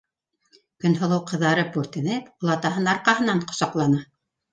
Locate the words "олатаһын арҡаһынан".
2.47-3.43